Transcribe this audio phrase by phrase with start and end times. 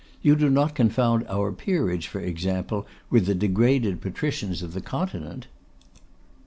[0.23, 5.45] You do not confound our peerage, for example, with the degraded patricians of the Continent.